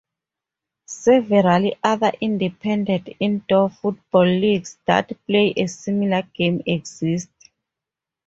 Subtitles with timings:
[0.87, 7.29] Several other independent indoor football leagues that play a similar game exist.